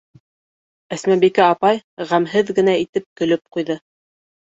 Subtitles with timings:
[0.97, 1.83] Әсмәбикә апай
[2.15, 3.83] ғәмһеҙ генә итеп көлөп ҡуйҙы: